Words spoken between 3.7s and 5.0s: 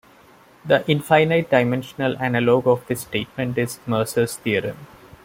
Mercer's theorem.